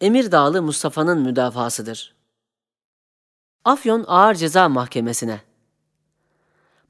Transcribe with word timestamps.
Emirdağlı 0.00 0.62
Mustafa'nın 0.62 1.20
müdafasıdır. 1.20 2.14
Afyon 3.64 4.04
Ağır 4.06 4.34
Ceza 4.34 4.68
Mahkemesi'ne 4.68 5.40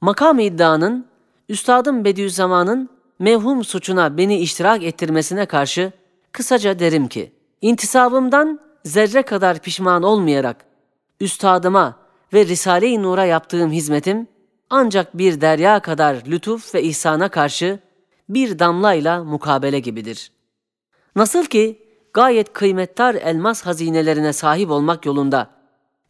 Makam 0.01 0.39
iddianın, 0.39 1.07
Üstadım 1.49 2.05
Bediüzzaman'ın 2.05 2.89
mevhum 3.19 3.63
suçuna 3.63 4.17
beni 4.17 4.37
iştirak 4.39 4.83
ettirmesine 4.83 5.45
karşı 5.45 5.91
kısaca 6.31 6.79
derim 6.79 7.07
ki, 7.07 7.31
intisabımdan 7.61 8.59
zerre 8.85 9.21
kadar 9.21 9.59
pişman 9.59 10.03
olmayarak, 10.03 10.65
üstadıma 11.19 11.99
ve 12.33 12.45
Risale-i 12.45 13.03
Nur'a 13.03 13.25
yaptığım 13.25 13.71
hizmetim, 13.71 14.27
ancak 14.69 15.17
bir 15.17 15.41
derya 15.41 15.79
kadar 15.79 16.23
lütuf 16.27 16.75
ve 16.75 16.83
ihsana 16.83 17.29
karşı 17.29 17.79
bir 18.29 18.59
damlayla 18.59 19.23
mukabele 19.23 19.79
gibidir. 19.79 20.31
Nasıl 21.15 21.45
ki 21.45 21.90
gayet 22.13 22.53
kıymettar 22.53 23.15
elmas 23.15 23.61
hazinelerine 23.61 24.33
sahip 24.33 24.71
olmak 24.71 25.05
yolunda 25.05 25.49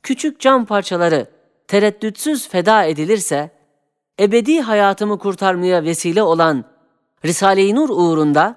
küçük 0.04 0.40
cam 0.40 0.66
parçaları 0.66 1.28
tereddütsüz 1.68 2.50
feda 2.50 2.84
edilirse, 2.84 3.52
ebedi 4.20 4.62
hayatımı 4.62 5.20
kurtarmaya 5.20 5.84
vesile 5.84 6.24
olan 6.24 6.66
Risale-i 7.26 7.76
Nur 7.76 7.90
uğrunda 7.90 8.56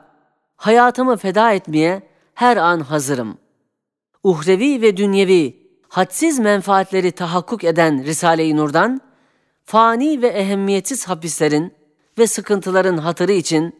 hayatımı 0.56 1.16
feda 1.16 1.52
etmeye 1.52 2.02
her 2.34 2.56
an 2.56 2.80
hazırım. 2.80 3.38
Uhrevi 4.22 4.82
ve 4.82 4.96
dünyevi 4.96 5.68
hadsiz 5.88 6.38
menfaatleri 6.38 7.12
tahakkuk 7.12 7.64
eden 7.64 8.04
Risale-i 8.04 8.56
Nur'dan, 8.56 9.00
fani 9.64 10.22
ve 10.22 10.28
ehemmiyetsiz 10.28 11.08
hapislerin 11.08 11.74
ve 12.18 12.26
sıkıntıların 12.26 12.96
hatırı 12.96 13.32
için 13.32 13.76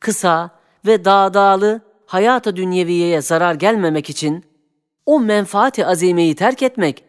kısa 0.00 0.50
ve 0.86 1.04
dağdağlı 1.04 1.80
hayata 2.12 2.56
dünyeviyeye 2.56 3.20
zarar 3.20 3.54
gelmemek 3.54 4.10
için 4.10 4.44
o 5.06 5.20
menfaati 5.20 5.86
azimeyi 5.86 6.34
terk 6.34 6.62
etmek, 6.62 7.04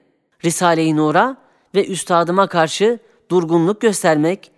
Risale-i 0.46 0.96
Nur'a 0.96 1.38
ve 1.76 1.88
üstadıma 1.88 2.48
karşı 2.48 3.00
durgunluk 3.32 3.82
göstermek, 3.82 4.52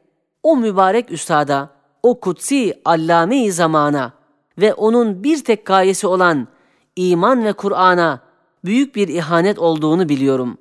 o 0.44 0.58
mübarek 0.58 1.12
üstada, 1.12 1.70
o 2.04 2.20
kutsi 2.20 2.82
allame-i 2.86 3.52
zamana 3.52 4.14
ve 4.58 4.74
onun 4.74 5.24
bir 5.24 5.44
tek 5.44 5.66
gayesi 5.66 6.08
olan 6.08 6.48
iman 6.96 7.46
ve 7.46 7.54
Kur'an'a 7.54 8.20
büyük 8.66 8.96
bir 8.96 9.08
ihanet 9.08 9.59
olduğunu 9.59 10.09
biliyorum 10.09 10.58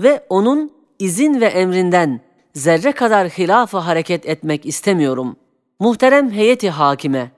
ve 0.00 0.26
onun 0.28 0.70
izin 0.98 1.40
ve 1.40 1.46
emrinden 1.46 2.20
zerre 2.54 2.92
kadar 2.92 3.28
hilafı 3.28 3.78
hareket 3.78 4.26
etmek 4.26 4.66
istemiyorum. 4.66 5.36
Muhterem 5.80 6.30
heyeti 6.30 6.70
hakime, 6.70 7.35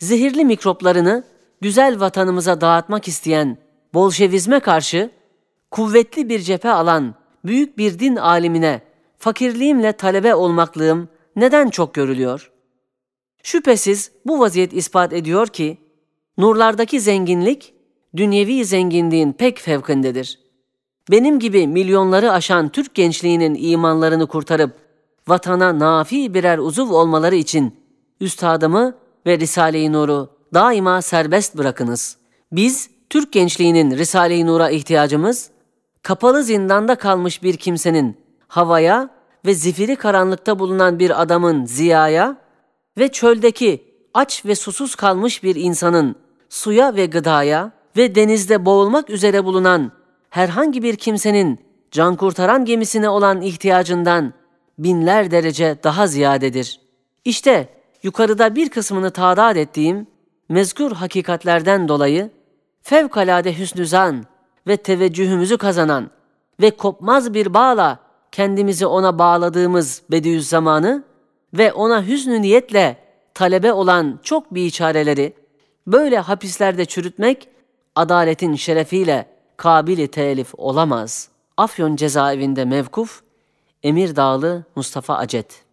zehirli 0.00 0.44
mikroplarını 0.44 1.24
güzel 1.60 2.00
vatanımıza 2.00 2.60
dağıtmak 2.60 3.08
isteyen 3.08 3.58
Bolşevizme 3.94 4.60
karşı 4.60 5.10
kuvvetli 5.70 6.28
bir 6.28 6.40
cephe 6.40 6.70
alan 6.70 7.14
büyük 7.44 7.78
bir 7.78 7.98
din 7.98 8.16
alimine 8.16 8.80
fakirliğimle 9.18 9.92
talebe 9.92 10.34
olmaklığım 10.34 11.08
neden 11.36 11.70
çok 11.70 11.94
görülüyor? 11.94 12.50
Şüphesiz 13.42 14.12
bu 14.26 14.40
vaziyet 14.40 14.72
ispat 14.72 15.12
ediyor 15.12 15.46
ki, 15.46 15.78
nurlardaki 16.38 17.00
zenginlik, 17.00 17.74
dünyevi 18.16 18.64
zenginliğin 18.64 19.32
pek 19.32 19.58
fevkindedir. 19.58 20.38
Benim 21.10 21.38
gibi 21.38 21.66
milyonları 21.66 22.32
aşan 22.32 22.68
Türk 22.68 22.94
gençliğinin 22.94 23.56
imanlarını 23.60 24.26
kurtarıp, 24.26 24.72
vatana 25.28 25.78
nafi 25.78 26.34
birer 26.34 26.58
uzuv 26.58 26.90
olmaları 26.90 27.36
için, 27.36 27.76
üstadımı 28.20 28.94
ve 29.26 29.38
Risale-i 29.38 29.92
Nur'u 29.92 30.30
daima 30.54 31.02
serbest 31.02 31.56
bırakınız. 31.56 32.16
Biz, 32.52 32.90
Türk 33.10 33.32
gençliğinin 33.32 33.90
Risale-i 33.90 34.46
Nur'a 34.46 34.70
ihtiyacımız, 34.70 35.50
kapalı 36.02 36.42
zindanda 36.42 36.94
kalmış 36.94 37.42
bir 37.42 37.56
kimsenin 37.56 38.16
havaya 38.48 39.10
ve 39.46 39.54
zifiri 39.54 39.96
karanlıkta 39.96 40.58
bulunan 40.58 40.98
bir 40.98 41.22
adamın 41.22 41.64
ziyaya 41.64 42.36
ve 42.98 43.08
çöldeki 43.08 43.84
aç 44.14 44.46
ve 44.46 44.54
susuz 44.54 44.94
kalmış 44.94 45.42
bir 45.42 45.56
insanın 45.56 46.16
suya 46.48 46.94
ve 46.94 47.06
gıdaya 47.06 47.72
ve 47.96 48.14
denizde 48.14 48.64
boğulmak 48.64 49.10
üzere 49.10 49.44
bulunan 49.44 49.92
herhangi 50.30 50.82
bir 50.82 50.96
kimsenin 50.96 51.58
can 51.90 52.16
kurtaran 52.16 52.64
gemisine 52.64 53.08
olan 53.08 53.40
ihtiyacından 53.40 54.32
binler 54.78 55.30
derece 55.30 55.76
daha 55.84 56.06
ziyadedir. 56.06 56.80
İşte 57.24 57.68
yukarıda 58.02 58.54
bir 58.54 58.68
kısmını 58.68 59.10
tadat 59.10 59.56
ettiğim 59.56 60.06
mezkur 60.48 60.92
hakikatlerden 60.92 61.88
dolayı 61.88 62.30
fevkalade 62.82 63.58
hüsnü 63.58 63.86
zan 63.86 64.24
ve 64.66 64.76
teveccühümüzü 64.76 65.58
kazanan 65.58 66.10
ve 66.60 66.70
kopmaz 66.70 67.34
bir 67.34 67.54
bağla 67.54 67.98
kendimizi 68.32 68.86
ona 68.86 69.18
bağladığımız 69.18 70.02
Bediüzzaman'ı 70.10 71.04
ve 71.54 71.72
ona 71.72 72.06
hüznü 72.06 72.42
niyetle 72.42 72.96
talebe 73.34 73.72
olan 73.72 74.20
çok 74.22 74.54
biçareleri 74.54 75.32
böyle 75.86 76.18
hapislerde 76.18 76.84
çürütmek 76.84 77.48
adaletin 77.96 78.54
şerefiyle 78.54 79.26
kabili 79.56 80.08
telif 80.08 80.54
olamaz. 80.56 81.28
Afyon 81.56 81.96
cezaevinde 81.96 82.64
mevkuf 82.64 83.22
Emir 83.82 84.16
Dağlı 84.16 84.64
Mustafa 84.76 85.16
Acet 85.16 85.69